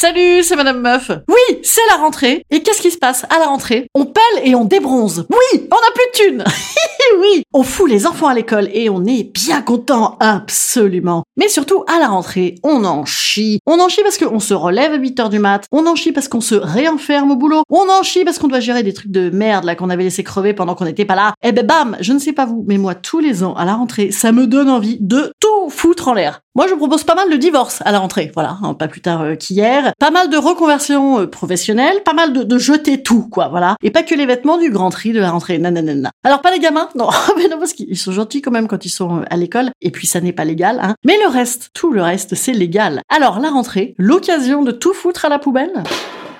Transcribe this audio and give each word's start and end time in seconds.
Salut, 0.00 0.44
c'est 0.44 0.54
Madame 0.54 0.80
Meuf. 0.80 1.10
Oui, 1.26 1.58
c'est 1.64 1.80
la 1.90 1.96
rentrée. 1.96 2.44
Et 2.52 2.62
qu'est-ce 2.62 2.82
qui 2.82 2.92
se 2.92 2.98
passe 2.98 3.24
à 3.30 3.40
la 3.40 3.46
rentrée? 3.46 3.88
On 3.96 4.06
pèle 4.06 4.44
et 4.44 4.54
on 4.54 4.64
débronze. 4.64 5.26
Oui, 5.28 5.60
on 5.72 5.74
n'a 5.74 5.92
plus 5.92 6.04
de 6.04 6.12
thunes. 6.12 6.44
oui, 7.20 7.42
on 7.52 7.64
fout 7.64 7.90
les 7.90 8.06
enfants 8.06 8.28
à 8.28 8.34
l'école 8.34 8.68
et 8.72 8.90
on 8.90 9.04
est 9.04 9.24
bien 9.24 9.60
content, 9.60 10.16
absolument. 10.20 11.24
Mais 11.36 11.48
surtout, 11.48 11.82
à 11.92 11.98
la 11.98 12.06
rentrée, 12.06 12.54
on 12.62 12.84
en 12.84 13.04
chie. 13.06 13.58
On 13.66 13.80
en 13.80 13.88
chie 13.88 14.04
parce 14.04 14.18
qu'on 14.18 14.38
se 14.38 14.54
relève 14.54 14.92
à 14.92 14.98
8 14.98 15.18
heures 15.18 15.30
du 15.30 15.40
mat. 15.40 15.64
On 15.72 15.84
en 15.88 15.96
chie 15.96 16.12
parce 16.12 16.28
qu'on 16.28 16.40
se 16.40 16.54
réenferme 16.54 17.32
au 17.32 17.36
boulot. 17.36 17.62
On 17.68 17.90
en 17.90 18.04
chie 18.04 18.24
parce 18.24 18.38
qu'on 18.38 18.46
doit 18.46 18.60
gérer 18.60 18.84
des 18.84 18.94
trucs 18.94 19.10
de 19.10 19.30
merde 19.30 19.64
là 19.64 19.74
qu'on 19.74 19.90
avait 19.90 20.04
laissé 20.04 20.22
crever 20.22 20.54
pendant 20.54 20.76
qu'on 20.76 20.84
n'était 20.84 21.06
pas 21.06 21.16
là. 21.16 21.34
Et 21.42 21.50
ben 21.50 21.66
bam, 21.66 21.96
je 21.98 22.12
ne 22.12 22.20
sais 22.20 22.32
pas 22.32 22.46
vous, 22.46 22.64
mais 22.68 22.78
moi 22.78 22.94
tous 22.94 23.18
les 23.18 23.42
ans 23.42 23.54
à 23.54 23.64
la 23.64 23.74
rentrée, 23.74 24.12
ça 24.12 24.30
me 24.30 24.46
donne 24.46 24.68
envie 24.68 24.98
de 25.00 25.32
tout 25.40 25.70
foutre 25.70 26.06
en 26.06 26.14
l'air. 26.14 26.42
Moi, 26.58 26.66
je 26.66 26.74
propose 26.74 27.04
pas 27.04 27.14
mal 27.14 27.30
de 27.30 27.36
divorces 27.36 27.82
à 27.84 27.92
la 27.92 28.00
rentrée, 28.00 28.32
voilà, 28.34 28.58
hein, 28.64 28.74
pas 28.74 28.88
plus 28.88 29.00
tard 29.00 29.22
euh, 29.22 29.36
qu'hier. 29.36 29.92
Pas 30.00 30.10
mal 30.10 30.28
de 30.28 30.36
reconversions 30.36 31.20
euh, 31.20 31.26
professionnelles, 31.28 32.02
pas 32.04 32.14
mal 32.14 32.32
de, 32.32 32.42
de, 32.42 32.58
jeter 32.58 33.00
tout, 33.00 33.28
quoi, 33.28 33.46
voilà. 33.46 33.76
Et 33.80 33.92
pas 33.92 34.02
que 34.02 34.16
les 34.16 34.26
vêtements 34.26 34.58
du 34.58 34.68
grand 34.68 34.90
tri 34.90 35.12
de 35.12 35.20
la 35.20 35.30
rentrée, 35.30 35.58
nanana. 35.58 36.10
Alors 36.24 36.40
pas 36.40 36.50
les 36.50 36.58
gamins, 36.58 36.88
non, 36.96 37.10
mais 37.36 37.46
non 37.46 37.60
parce 37.60 37.74
qu'ils 37.74 37.96
sont 37.96 38.10
gentils 38.10 38.42
quand 38.42 38.50
même 38.50 38.66
quand 38.66 38.84
ils 38.84 38.90
sont 38.90 39.18
euh, 39.18 39.24
à 39.30 39.36
l'école. 39.36 39.70
Et 39.82 39.92
puis 39.92 40.08
ça 40.08 40.20
n'est 40.20 40.32
pas 40.32 40.44
légal, 40.44 40.80
hein. 40.82 40.96
Mais 41.04 41.16
le 41.24 41.30
reste, 41.30 41.70
tout 41.74 41.92
le 41.92 42.02
reste, 42.02 42.34
c'est 42.34 42.54
légal. 42.54 43.02
Alors 43.08 43.38
la 43.38 43.50
rentrée, 43.50 43.94
l'occasion 43.96 44.62
de 44.62 44.72
tout 44.72 44.94
foutre 44.94 45.26
à 45.26 45.28
la 45.28 45.38
poubelle? 45.38 45.84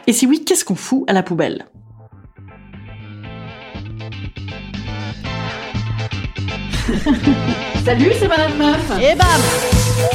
Et 0.09 0.13
si 0.13 0.27
oui, 0.27 0.43
qu'est-ce 0.45 0.65
qu'on 0.65 0.75
fout 0.75 1.05
à 1.07 1.13
la 1.13 1.23
poubelle? 1.23 1.65
Salut, 7.85 8.11
c'est 8.19 8.29
Madame 8.29 8.59
Meuf. 8.59 9.01
Et 9.01 9.15
bam 9.15 10.08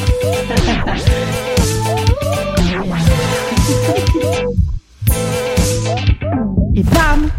Et 6.75 6.83
bam 6.83 7.29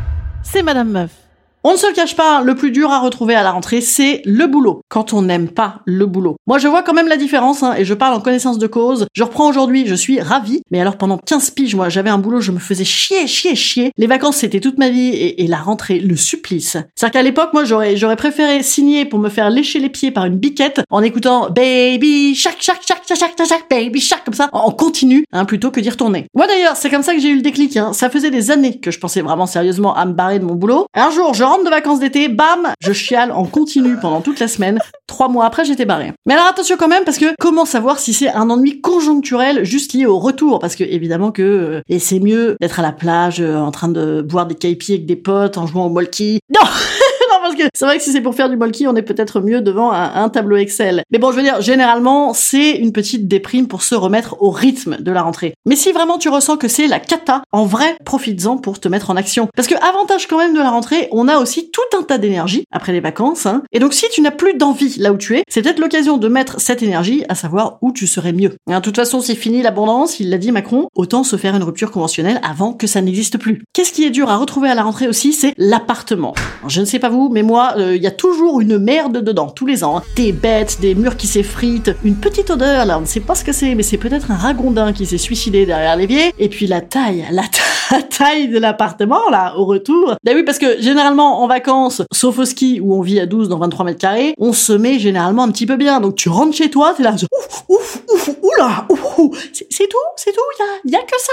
C'est 0.43 0.63
Madame 0.63 0.91
Meuf. 0.91 1.24
On 1.67 1.73
ne 1.73 1.79
se 1.79 1.87
le 1.87 1.95
cache 1.95 2.15
pas, 2.15 2.43
le 2.43 2.55
plus 2.55 2.71
dur 2.71 2.91
à 2.91 3.01
retrouver 3.01 3.35
à 3.35 3.43
la 3.43 3.51
rentrée, 3.51 3.81
c'est 3.81 4.21
le 4.27 4.47
boulot. 4.47 4.83
Quand 4.91 5.15
on 5.15 5.23
n'aime 5.23 5.49
pas 5.49 5.81
le 5.87 6.05
boulot. 6.05 6.37
Moi, 6.47 6.59
je 6.59 6.69
vois 6.69 6.83
quand 6.83 6.93
même 6.93 7.09
la 7.09 7.17
différence, 7.17 7.63
hein, 7.63 7.75
et 7.79 7.87
je 7.87 7.95
parle 7.95 8.13
en 8.13 8.21
connaissance 8.21 8.59
de 8.59 8.67
cause. 8.67 9.07
Je 9.15 9.23
reprends 9.23 9.49
aujourd'hui, 9.49 9.87
je 9.87 9.95
suis 9.95 10.21
ravie. 10.21 10.61
Mais 10.71 10.79
alors, 10.79 10.99
pendant 10.99 11.17
15 11.17 11.53
piges, 11.53 11.75
moi, 11.75 11.89
j'avais 11.89 12.11
un 12.11 12.19
boulot, 12.19 12.43
je 12.43 12.53
me 12.53 12.59
faisais 12.59 12.85
chier, 12.85 13.27
chier, 13.27 13.55
chier. 13.57 13.93
Les 13.97 14.07
vacances, 14.07 14.37
c'était 14.37 14.61
toute 14.61 14.77
ma 14.77 14.91
vie, 14.91 15.09
et, 15.09 15.47
la 15.47 15.57
rentrée, 15.57 16.01
le 16.01 16.17
supplice. 16.17 16.77
C'est-à-dire 16.95 17.13
qu'à 17.13 17.23
l'époque, 17.23 17.55
moi, 17.55 17.65
j'aurais, 17.65 17.97
j'aurais 17.97 18.17
préféré 18.17 18.63
signer 18.63 19.07
pour 19.07 19.19
me 19.19 19.31
faire 19.31 19.49
lécher 19.49 19.79
les 19.79 19.89
pieds 19.89 20.11
par 20.11 20.27
une 20.27 20.37
biquette 20.37 20.83
en 20.91 21.03
écoutant 21.03 21.49
Baby 21.49 22.35
Shark, 22.35 22.61
Shark, 22.61 22.83
Shark, 22.87 23.05
Shark, 23.09 23.19
Shark, 23.19 23.49
Shark, 23.49 23.71
Baby 23.71 24.03
Shark, 24.03 24.23
comme 24.23 24.35
ça, 24.35 24.51
en 24.53 24.71
continu, 24.71 25.25
hein, 25.33 25.47
plutôt 25.47 25.71
que 25.71 25.81
d'y 25.81 25.89
retourner. 25.89 26.27
Moi, 26.35 26.47
d'ailleurs, 26.47 26.77
c'est 26.77 26.91
comme 26.91 27.03
ça 27.03 27.15
que 27.15 27.21
j'ai 27.21 27.31
eu 27.31 27.37
le 27.37 27.43
déclic, 27.43 27.75
hein. 27.79 27.95
Ça 27.95 28.11
faisait 28.11 28.31
des 28.31 28.51
années 28.51 28.81
que 28.81 28.91
je 28.91 28.99
pensais 28.99 29.23
vraiment 29.23 29.47
sérieusement 29.47 29.97
à 29.97 30.05
me 30.05 30.13
barrer 30.13 30.39
de 30.39 30.45
mon 30.45 30.57
boulot. 30.57 30.89
Un 30.93 31.11
jour, 31.11 31.33
je 31.33 31.54
de 31.63 31.71
vacances 31.71 32.01
d'été, 32.01 32.29
bam, 32.29 32.73
je 32.81 32.93
chiale 32.93 33.31
en 33.31 33.45
continu 33.45 33.97
pendant 34.01 34.21
toute 34.21 34.41
la 34.41 34.49
semaine. 34.49 34.81
Trois 35.07 35.29
mois 35.29 35.45
après, 35.45 35.65
j'étais 35.65 35.85
barré. 35.85 36.13
Mais 36.27 36.35
alors 36.35 36.47
attention 36.47 36.77
quand 36.77 36.89
même, 36.89 37.05
parce 37.05 37.19
que 37.19 37.35
comment 37.39 37.65
savoir 37.65 37.99
si 37.99 38.13
c'est 38.13 38.31
un 38.31 38.51
ennui 38.51 38.81
conjoncturel 38.81 39.65
juste 39.65 39.93
lié 39.93 40.07
au 40.07 40.19
retour? 40.19 40.59
Parce 40.59 40.75
que 40.75 40.83
évidemment 40.83 41.31
que 41.31 41.43
euh, 41.43 41.81
et 41.89 41.99
c'est 41.99 42.19
mieux 42.19 42.57
d'être 42.61 42.81
à 42.81 42.83
la 42.83 42.93
plage 42.93 43.41
euh, 43.41 43.59
en 43.59 43.71
train 43.71 43.89
de 43.89 44.23
boire 44.23 44.47
des 44.47 44.55
caipiers 44.55 44.97
avec 44.97 45.07
des 45.07 45.17
potes 45.17 45.59
en 45.59 45.67
jouant 45.67 45.87
au 45.87 45.91
molki. 45.91 46.41
Non 46.53 46.67
c'est 47.75 47.85
vrai 47.85 47.99
que 47.99 48.03
si 48.03 48.13
c'est 48.13 48.21
pour 48.21 48.35
faire 48.35 48.49
du 48.49 48.57
molki, 48.57 48.87
on 48.87 48.97
est 48.97 49.03
peut-être 49.03 49.41
mieux 49.41 49.61
devant 49.61 49.93
un, 49.93 50.29
tableau 50.29 50.57
Excel. 50.57 51.03
Mais 51.11 51.19
bon, 51.19 51.31
je 51.31 51.37
veux 51.37 51.43
dire, 51.43 51.61
généralement, 51.61 52.35
c'est 52.35 52.73
une 52.73 52.93
petite 52.93 53.29
déprime 53.29 53.69
pour 53.69 53.83
se 53.83 53.95
remettre 53.95 54.43
au 54.43 54.51
rythme 54.51 54.97
de 55.01 55.13
la 55.13 55.23
rentrée. 55.23 55.55
Mais 55.67 55.77
si 55.77 55.93
vraiment 55.93 56.19
tu 56.19 56.29
ressens 56.29 56.57
que 56.57 56.69
c'est 56.69 56.87
la 56.87 57.01
cata, 57.01 57.43
en 57.53 57.65
vrai, 57.65 57.97
profites-en 58.05 58.59
pour 58.59 58.81
te 58.81 58.89
mettre 58.89 59.11
en 59.11 59.17
action. 59.17 59.49
Parce 59.55 59.69
que 59.69 59.75
avantage 59.77 60.27
quand 60.27 60.39
même 60.39 60.55
de 60.55 60.59
la 60.59 60.71
rentrée, 60.71 61.09
on 61.13 61.29
a 61.29 61.39
aussi 61.39 61.71
tout 61.71 61.99
un 61.99 62.03
tas 62.03 62.19
d'énergie 62.19 62.65
après 62.71 62.93
les 62.93 63.01
vacances. 63.01 63.47
Hein. 63.47 63.63
Et 63.73 63.79
donc 63.79 63.95
si 63.95 64.07
tu 64.11 64.21
n'as 64.21 64.31
plus 64.31 64.55
d'envie 64.55 64.99
là 64.99 65.13
où 65.13 65.17
tu 65.17 65.37
es, 65.37 65.45
c'est 65.49 65.63
peut-être 65.63 65.79
l'occasion 65.79 66.17
de 66.17 66.29
mettre 66.29 66.61
cette 66.61 66.83
énergie 66.83 67.25
à 67.29 67.35
savoir 67.35 67.79
où 67.83 67.93
tu 67.93 68.07
serais 68.07 68.33
mieux. 68.33 68.53
Et 68.69 68.75
de 68.75 68.81
toute 68.81 68.97
façon, 68.97 69.21
c'est 69.21 69.35
fini 69.35 69.63
l'abondance, 69.63 70.21
il 70.21 70.31
l'a 70.31 70.39
dit 70.39 70.53
Macron, 70.53 70.89
autant 70.95 71.25
se 71.25 71.37
faire 71.37 71.55
une 71.55 71.63
rupture 71.63 71.91
conventionnelle 71.91 72.41
avant 72.43 72.73
que 72.73 72.87
ça 72.87 73.01
n'existe 73.01 73.39
plus. 73.39 73.63
Qu'est-ce 73.73 73.93
qui 73.93 74.05
est 74.05 74.11
dur 74.11 74.31
à 74.31 74.37
retrouver 74.37 74.69
à 74.69 74.75
la 74.75 74.83
rentrée 74.83 75.09
aussi, 75.09 75.33
c'est 75.33 75.55
l'appartement. 75.57 76.35
Je 76.69 76.81
ne 76.81 76.87
sais 76.87 76.99
pas 76.99 77.09
vous, 77.09 77.29
mais 77.31 77.43
moi, 77.45 77.75
il 77.77 77.83
euh, 77.83 77.97
y 77.97 78.07
a 78.07 78.11
toujours 78.11 78.61
une 78.61 78.79
merde 78.79 79.19
dedans, 79.19 79.47
tous 79.49 79.67
les 79.67 79.85
ans. 79.85 80.03
Des 80.17 80.33
bêtes, 80.33 80.79
des 80.81 80.95
murs 80.95 81.17
qui 81.17 81.27
s'effritent, 81.27 81.93
une 82.03 82.17
petite 82.17 82.51
odeur, 82.51 82.87
là, 82.87 82.99
on 82.99 83.03
ne 83.03 83.07
sait 83.07 83.21
pas 83.21 83.35
ce 83.35 83.45
que 83.45 83.53
c'est, 83.53 83.75
mais 83.75 83.83
c'est 83.83 83.99
peut-être 83.99 84.31
un 84.31 84.37
ragondin 84.37 84.93
qui 84.93 85.07
s'est 85.07 85.19
suicidé 85.19 85.67
derrière 85.67 85.97
l'évier. 85.97 86.35
Et 86.39 86.49
puis 86.49 86.67
la 86.67 86.81
taille, 86.81 87.25
la, 87.31 88.03
taille 88.03 88.49
de 88.49 88.59
l'appartement, 88.59 89.31
là, 89.31 89.55
au 89.57 89.65
retour. 89.65 90.17
Bah 90.25 90.33
oui, 90.35 90.43
parce 90.43 90.59
que 90.59 90.81
généralement, 90.81 91.43
en 91.43 91.47
vacances, 91.47 92.03
sauf 92.13 92.39
au 92.39 92.45
ski, 92.45 92.81
où 92.83 92.95
on 92.95 93.01
vit 93.01 93.21
à 93.21 93.27
12 93.27 93.49
dans 93.49 93.59
23 93.59 93.85
mètres 93.85 94.01
carrés, 94.01 94.35
on 94.39 94.53
se 94.53 94.73
met 94.73 94.99
généralement 94.99 95.45
un 95.45 95.51
petit 95.51 95.67
peu 95.67 95.77
bien. 95.77 96.01
Donc 96.01 96.17
tu 96.17 96.29
rentres 96.29 96.57
chez 96.57 96.71
toi, 96.71 96.95
t'es 96.97 97.03
là, 97.03 97.15
ouf, 97.15 97.65
ouf, 97.69 98.03
ouf, 98.13 98.31
oula, 98.43 98.87
ouf. 98.91 99.51
C'est 99.53 99.89
tout, 99.89 99.97
c'est 100.17 100.33
tout, 100.33 100.41
y 100.59 100.95
a, 100.95 100.99
y 100.99 101.01
a 101.01 101.05
que 101.05 101.21
ça 101.21 101.33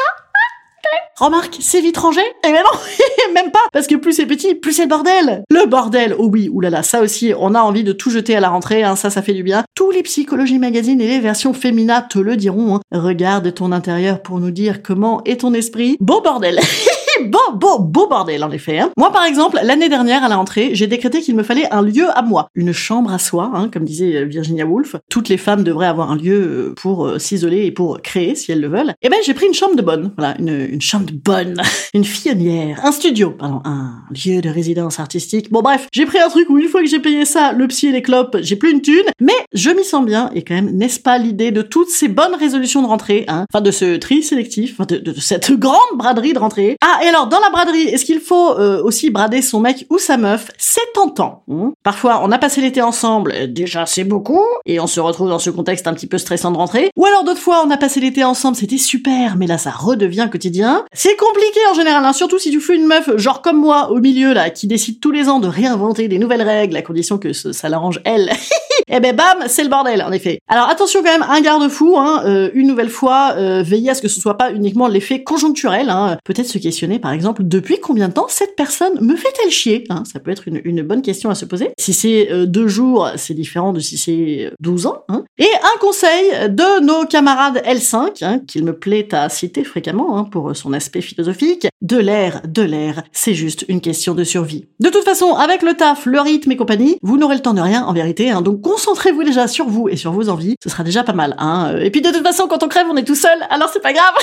Remarque, 1.22 1.58
c'est 1.60 1.82
vite 1.82 2.00
rangé 2.00 2.22
Eh 2.44 2.52
ben 2.52 2.64
non, 2.64 2.80
même 3.36 3.52
pas, 3.52 3.60
parce 3.72 3.86
que 3.86 3.94
plus 3.94 4.14
c'est 4.14 4.26
petit, 4.26 4.56
plus 4.56 4.74
c'est 4.74 4.86
le 4.86 4.90
bordel. 4.90 5.44
Le 5.52 5.68
bordel, 5.68 6.16
oh 6.18 6.28
oui, 6.32 6.50
oulala, 6.50 6.82
ça 6.82 7.00
aussi, 7.00 7.32
on 7.38 7.54
a 7.54 7.60
envie 7.60 7.84
de 7.84 7.92
tout 7.92 8.10
jeter 8.10 8.36
à 8.36 8.40
la 8.40 8.50
rentrée, 8.50 8.82
hein, 8.82 8.96
ça, 8.96 9.12
ça 9.12 9.22
fait 9.22 9.36
du 9.36 9.44
bien. 9.44 9.64
Tous 9.76 9.92
les 9.92 10.02
psychologies 10.02 10.58
magazines 10.58 11.00
et 11.00 11.08
les 11.08 11.20
versions 11.20 11.54
féminin 11.54 12.02
te 12.02 12.18
le 12.18 12.38
diront. 12.38 12.78
Hein. 12.78 12.82
Regarde 12.92 13.54
ton 13.54 13.72
intérieur 13.72 14.24
pour 14.24 14.40
nous 14.40 14.50
dire 14.50 14.82
comment 14.82 15.24
est 15.26 15.42
ton 15.42 15.54
esprit. 15.54 15.96
Beau 16.00 16.22
bordel 16.22 16.60
beau, 17.22 17.40
beau, 17.54 17.80
beau 17.80 18.08
bordel 18.08 18.44
en 18.44 18.52
effet. 18.52 18.80
Hein. 18.80 18.92
Moi 18.98 19.12
par 19.12 19.26
exemple, 19.26 19.60
l'année 19.64 19.90
dernière 19.90 20.24
à 20.24 20.30
la 20.30 20.38
rentrée, 20.38 20.72
j'ai 20.74 20.88
décrété 20.88 21.22
qu'il 21.22 21.36
me 21.36 21.44
fallait 21.44 21.72
un 21.72 21.82
lieu 21.82 22.08
à 22.14 22.22
moi, 22.22 22.50
une 22.56 22.74
chambre 22.74 23.12
à 23.12 23.20
soi, 23.20 23.52
hein, 23.54 23.70
comme 23.72 23.86
disait 23.86 24.26
Virginia 24.26 24.66
Woolf. 24.66 24.96
Toutes 25.10 25.30
les 25.30 25.38
femmes 25.38 25.64
devraient 25.64 25.88
avoir 25.88 26.12
un 26.12 26.16
lieu 26.16 26.42
euh, 26.42 26.74
pour 26.76 27.06
euh, 27.06 27.20
s'isoler 27.20 27.66
et 27.66 27.72
pour 27.72 28.02
créer 28.02 28.36
si 28.36 28.52
elles 28.52 28.62
le 28.62 28.68
veulent. 28.68 28.94
Et 29.02 29.10
ben 29.10 29.18
j'ai 29.26 29.34
pris 29.34 29.48
une 29.48 29.54
chambre 29.54 29.76
de 29.76 29.82
bonne, 29.82 30.12
voilà, 30.18 30.36
une, 30.40 30.68
une 30.72 30.82
chambre 30.82 31.06
de 31.06 31.14
bonne, 31.14 31.62
une 31.94 32.06
fillonnière, 32.06 32.80
un 32.84 32.92
studio, 32.92 33.32
pardon, 33.32 33.62
un 33.66 34.02
lieu 34.12 34.42
de 34.42 34.50
résidence 34.50 35.00
artistique. 35.00 35.52
Bon 35.52 35.62
bref, 35.62 35.88
j'ai 35.92 36.06
pris 36.06 36.20
un 36.20 36.30
truc 36.30 36.50
où 36.50 36.58
une 36.58 36.68
fois 36.68 36.82
que 36.82 36.88
j'ai 36.88 37.00
payé 37.00 37.26
ça, 37.26 37.52
le 37.54 37.68
psy 37.68 37.88
et 37.88 37.92
les 37.92 38.02
clopes, 38.02 38.38
j'ai 38.42 38.56
plus 38.56 38.72
une 38.72 38.82
thune, 38.82 39.06
mais 39.20 39.34
je 39.54 39.70
m'y 39.70 39.84
sens 39.84 40.06
bien 40.06 40.30
et 40.34 40.44
quand 40.44 40.56
même, 40.56 40.72
n'est-ce 40.72 41.00
pas 41.00 41.18
l'idée 41.18 41.52
de 41.52 41.62
toutes 41.62 41.90
ces 41.90 42.08
bonnes 42.08 42.36
résolutions 42.36 42.82
de 42.82 42.88
rentrée, 42.88 43.26
hein, 43.28 43.46
enfin 43.52 43.62
de 43.62 43.72
ce 43.72 43.98
tri 43.98 44.24
sélectif, 44.24 44.80
de, 44.80 44.98
de, 44.98 45.12
de 45.12 45.20
cette 45.20 45.52
grande 45.52 45.78
braderie 45.96 46.34
de 46.34 46.40
rentrée? 46.40 46.78
Ah 46.82 47.00
et 47.06 47.11
alors 47.12 47.28
dans 47.28 47.40
la 47.42 47.50
braderie, 47.50 47.90
est-ce 47.90 48.06
qu'il 48.06 48.22
faut 48.22 48.52
euh, 48.58 48.82
aussi 48.82 49.10
brader 49.10 49.42
son 49.42 49.60
mec 49.60 49.86
ou 49.90 49.98
sa 49.98 50.16
meuf? 50.16 50.50
C'est 50.58 50.80
tentant. 50.94 51.44
Hein. 51.52 51.74
Parfois, 51.84 52.22
on 52.24 52.32
a 52.32 52.38
passé 52.38 52.62
l'été 52.62 52.82
ensemble, 52.82 53.52
déjà 53.52 53.86
c'est 53.86 54.06
beaucoup, 54.06 54.46
et 54.66 54.80
on 54.80 54.88
se 54.88 55.02
retrouve 55.02 55.28
dans 55.28 55.40
ce 55.40 55.50
contexte 55.50 55.88
un 55.88 55.94
petit 55.94 56.08
peu 56.08 56.18
stressant 56.18 56.52
de 56.52 56.58
rentrée. 56.58 56.90
Ou 56.96 57.06
alors 57.06 57.26
d'autres 57.26 57.42
fois, 57.42 57.64
on 57.66 57.70
a 57.70 57.76
passé 57.76 58.00
l'été 58.00 58.24
ensemble, 58.24 58.56
c'était 58.56 58.78
super, 58.78 59.36
mais 59.36 59.46
là 59.46 59.58
ça 59.58 59.72
redevient 59.72 60.30
quotidien. 60.32 60.86
C'est 60.94 61.18
compliqué 61.18 61.60
en 61.70 61.74
général, 61.74 62.06
hein, 62.06 62.14
surtout 62.14 62.40
si 62.40 62.50
tu 62.50 62.62
fais 62.62 62.76
une 62.76 62.88
meuf 62.88 63.18
genre 63.18 63.42
comme 63.42 63.60
moi 63.60 63.92
au 63.92 64.00
milieu 64.00 64.34
là, 64.34 64.50
qui 64.50 64.68
décide 64.68 65.02
tous 65.02 65.12
les 65.12 65.28
ans 65.28 65.40
de 65.40 65.50
réinventer 65.50 66.08
des 66.08 66.18
nouvelles 66.18 66.44
règles 66.44 66.78
à 66.78 66.82
condition 66.82 67.18
que 67.18 67.34
ça 67.34 67.68
l'arrange 67.68 68.00
elle. 68.06 68.32
Eh 68.88 69.00
ben 69.00 69.16
bam, 69.16 69.48
c'est 69.48 69.64
le 69.64 69.70
bordel 69.70 70.02
en 70.02 70.12
effet. 70.12 70.40
Alors 70.48 70.70
attention 70.70 71.02
quand 71.04 71.12
même, 71.12 71.26
un 71.28 71.42
garde-fou, 71.42 71.98
hein, 71.98 72.24
euh, 72.26 72.50
une 72.54 72.68
nouvelle 72.68 72.90
fois, 72.90 73.34
euh, 73.38 73.64
veillez 73.64 73.92
à 73.92 73.94
ce 73.94 74.02
que 74.02 74.08
ce 74.08 74.20
soit 74.20 74.38
pas 74.38 74.52
uniquement 74.52 74.88
l'effet 74.88 75.24
conjoncturel. 75.24 75.90
Hein. 75.90 76.18
Peut-être 76.24 76.48
se 76.48 76.58
questionner 76.58 77.00
par 77.00 77.12
exemple 77.12 77.44
depuis 77.44 77.80
combien 77.80 78.10
de 78.10 78.14
temps 78.14 78.28
cette 78.30 78.56
personne 78.56 78.94
me 79.02 79.16
fait-elle 79.16 79.52
chier 79.52 79.84
hein? 79.90 80.04
Ça 80.12 80.20
peut 80.20 80.32
être 80.32 80.48
une, 80.48 80.82
bonne 80.82 81.02
question 81.02 81.30
à 81.30 81.36
se 81.36 81.46
poser. 81.46 81.72
Si 81.80 81.94
c'est 81.94 82.32
euh, 82.32 82.46
deux 82.46 82.68
jours, 82.68 83.10
c'est 83.16 83.34
différent 83.34 83.74
de 83.74 83.80
si 83.80 83.98
c'est 83.98 84.52
12 84.60 84.86
ans. 84.88 85.04
Hein. 85.10 85.24
Et 85.38 85.50
un 85.64 85.80
conseil 85.80 86.50
de 86.50 86.84
nos 86.84 87.06
camarades 87.06 87.62
L5, 87.66 88.24
hein, 88.24 88.40
qu'il 88.48 88.64
me 88.64 88.74
plaît 88.74 89.14
à 89.14 89.30
citer 89.30 89.64
fréquemment 89.64 90.26
pour 90.26 90.56
son 90.56 90.74
aspect 90.74 91.02
philosophique, 91.02 91.68
de 91.82 91.98
l'air, 91.98 92.42
de 92.48 92.62
l'air, 92.62 93.04
c'est 93.12 93.34
juste 93.34 93.66
une 93.68 93.82
question 93.82 94.14
de 94.14 94.24
survie. 94.24 94.68
De 94.80 94.90
toute 94.90 95.04
façon, 95.04 95.34
avec 95.34 95.62
le 95.62 95.74
taf, 95.74 96.06
le 96.06 96.20
rythme 96.20 96.52
et 96.52 96.58
compagnie, 96.58 96.98
vous 97.02 97.18
n'aurez 97.18 97.36
le 97.36 97.42
temps 97.42 97.54
de 97.54 97.62
rien 97.62 97.84
en 97.84 97.94
vérité, 97.94 98.30
hein, 98.30 98.42
donc 98.42 98.62
concentrez-vous 98.62 99.24
déjà 99.24 99.48
sur 99.48 99.68
vous 99.68 99.90
et 99.90 99.96
sur 99.96 100.12
vos 100.12 100.30
envies, 100.30 100.56
ce 100.64 100.70
sera 100.70 100.84
déjà 100.84 101.04
pas 101.04 101.14
mal. 101.14 101.36
Hein. 101.40 101.76
Et 101.82 101.90
puis 101.90 102.02
de 102.02 102.12
toute 102.12 102.24
façon, 102.24 102.48
quand 102.48 102.64
on 102.64 102.68
crève, 102.68 102.88
on 102.90 102.98
est 102.98 103.04
tout 103.04 103.16
seul, 103.16 103.38
alors 103.50 103.70
c'est 103.70 103.82
pas 103.82 103.94
grave. 103.94 104.14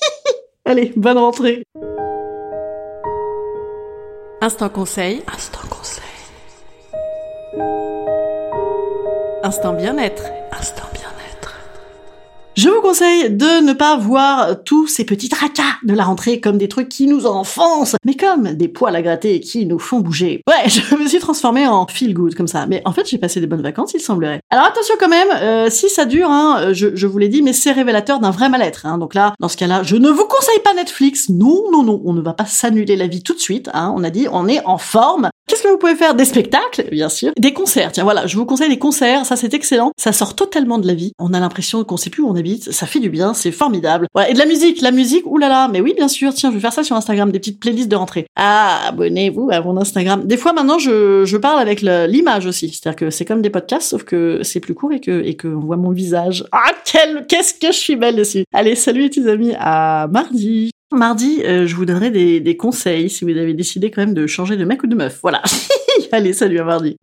Allez, 0.64 0.92
bonne 0.96 1.18
rentrée. 1.18 1.64
Instant 4.40 4.68
conseil. 4.68 5.22
Instant 5.32 5.60
conseil. 5.68 6.02
Instant 9.44 9.72
bien-être. 9.72 10.24
Instant 10.52 10.88
je 12.56 12.68
vous 12.68 12.80
conseille 12.82 13.30
de 13.30 13.64
ne 13.64 13.72
pas 13.72 13.96
voir 13.96 14.62
tous 14.64 14.86
ces 14.86 15.04
petits 15.04 15.28
tracas 15.28 15.62
de 15.84 15.94
la 15.94 16.04
rentrée 16.04 16.40
comme 16.40 16.58
des 16.58 16.68
trucs 16.68 16.88
qui 16.88 17.06
nous 17.06 17.26
enfoncent, 17.26 17.96
mais 18.04 18.14
comme 18.14 18.52
des 18.52 18.68
poils 18.68 18.94
à 18.94 19.02
gratter 19.02 19.40
qui 19.40 19.66
nous 19.66 19.78
font 19.78 20.00
bouger. 20.00 20.42
Ouais, 20.46 20.68
je 20.68 20.94
me 20.96 21.06
suis 21.06 21.18
transformée 21.18 21.66
en 21.66 21.86
feel 21.86 22.14
good 22.14 22.34
comme 22.34 22.48
ça, 22.48 22.66
mais 22.66 22.82
en 22.84 22.92
fait 22.92 23.08
j'ai 23.08 23.18
passé 23.18 23.40
des 23.40 23.46
bonnes 23.46 23.62
vacances, 23.62 23.92
il 23.94 24.00
semblerait. 24.00 24.40
Alors 24.50 24.66
attention 24.66 24.94
quand 25.00 25.08
même, 25.08 25.28
euh, 25.34 25.70
si 25.70 25.88
ça 25.88 26.04
dure, 26.04 26.30
hein, 26.30 26.72
je, 26.72 26.94
je 26.94 27.06
vous 27.06 27.18
l'ai 27.18 27.28
dit, 27.28 27.42
mais 27.42 27.52
c'est 27.52 27.72
révélateur 27.72 28.20
d'un 28.20 28.30
vrai 28.30 28.48
mal-être. 28.48 28.86
Hein. 28.86 28.98
Donc 28.98 29.14
là, 29.14 29.34
dans 29.40 29.48
ce 29.48 29.56
cas-là, 29.56 29.82
je 29.82 29.96
ne 29.96 30.10
vous 30.10 30.26
conseille 30.26 30.60
pas 30.64 30.74
Netflix. 30.74 31.28
Non, 31.28 31.70
non, 31.70 31.82
non, 31.82 32.02
on 32.04 32.12
ne 32.12 32.20
va 32.20 32.32
pas 32.32 32.46
s'annuler 32.46 32.96
la 32.96 33.06
vie 33.06 33.22
tout 33.22 33.34
de 33.34 33.40
suite. 33.40 33.70
Hein. 33.74 33.92
On 33.96 34.04
a 34.04 34.10
dit, 34.10 34.26
on 34.30 34.48
est 34.48 34.64
en 34.64 34.78
forme. 34.78 35.30
Qu'est-ce 35.46 35.62
que 35.62 35.68
vous 35.68 35.78
pouvez 35.78 35.96
faire? 35.96 36.14
Des 36.14 36.24
spectacles, 36.24 36.88
bien 36.90 37.08
sûr. 37.08 37.32
Des 37.38 37.52
concerts. 37.52 37.92
Tiens, 37.92 38.04
voilà, 38.04 38.26
je 38.26 38.36
vous 38.36 38.46
conseille 38.46 38.68
des 38.68 38.78
concerts. 38.78 39.26
Ça, 39.26 39.36
c'est 39.36 39.52
excellent. 39.54 39.92
Ça 39.96 40.12
sort 40.12 40.34
totalement 40.34 40.78
de 40.78 40.86
la 40.86 40.94
vie. 40.94 41.12
On 41.18 41.34
a 41.34 41.40
l'impression 41.40 41.84
qu'on 41.84 41.96
sait 41.96 42.10
plus 42.10 42.22
où 42.22 42.28
on 42.28 42.34
Ça 42.70 42.86
fait 42.86 43.00
du 43.00 43.10
bien. 43.10 43.34
C'est 43.34 43.52
formidable. 43.52 44.06
Ouais, 44.14 44.30
et 44.30 44.34
de 44.34 44.38
la 44.38 44.46
musique. 44.46 44.80
La 44.80 44.90
musique, 44.90 45.26
oulala. 45.26 45.68
Mais 45.72 45.80
oui, 45.80 45.94
bien 45.94 46.08
sûr. 46.08 46.32
Tiens, 46.34 46.50
je 46.50 46.56
vais 46.56 46.60
faire 46.60 46.72
ça 46.72 46.84
sur 46.84 46.96
Instagram. 46.96 47.30
Des 47.30 47.38
petites 47.38 47.60
playlists 47.60 47.88
de 47.88 47.96
rentrée. 47.96 48.26
Ah, 48.36 48.88
abonnez-vous 48.88 49.50
à 49.50 49.60
mon 49.60 49.76
Instagram. 49.76 50.26
Des 50.26 50.36
fois, 50.36 50.52
maintenant, 50.52 50.78
je, 50.78 51.24
je 51.24 51.36
parle 51.36 51.60
avec 51.60 51.82
l'image 51.82 52.46
aussi. 52.46 52.68
C'est-à-dire 52.68 52.96
que 52.96 53.10
c'est 53.10 53.24
comme 53.24 53.42
des 53.42 53.50
podcasts, 53.50 53.90
sauf 53.90 54.04
que 54.04 54.40
c'est 54.42 54.60
plus 54.60 54.74
court 54.74 54.92
et 54.92 55.00
que, 55.00 55.22
et 55.24 55.34
que 55.34 55.48
on 55.48 55.60
voit 55.60 55.76
mon 55.76 55.90
visage. 55.90 56.44
Ah, 56.52 56.72
quel, 56.84 57.26
qu'est-ce 57.26 57.54
que 57.54 57.68
je 57.68 57.78
suis 57.78 57.96
belle 57.96 58.16
dessus. 58.16 58.44
Allez, 58.52 58.74
salut 58.74 59.10
les 59.14 59.28
amis. 59.28 59.54
À 59.58 60.08
mardi. 60.10 60.70
Mardi, 60.92 61.40
euh, 61.44 61.66
je 61.66 61.74
vous 61.74 61.86
donnerai 61.86 62.10
des, 62.10 62.40
des 62.40 62.56
conseils 62.56 63.08
si 63.08 63.24
vous 63.24 63.30
avez 63.30 63.54
décidé 63.54 63.90
quand 63.90 64.02
même 64.02 64.14
de 64.14 64.26
changer 64.26 64.56
de 64.56 64.64
mec 64.64 64.82
ou 64.82 64.86
de 64.86 64.94
meuf. 64.94 65.20
Voilà. 65.22 65.42
Allez, 66.12 66.34
salut 66.34 66.58
à 66.58 66.64
mardi. 66.64 66.96